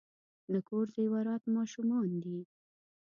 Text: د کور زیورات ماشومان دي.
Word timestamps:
د 0.51 0.53
کور 0.67 0.85
زیورات 0.95 1.43
ماشومان 1.55 2.09
دي. 2.23 2.39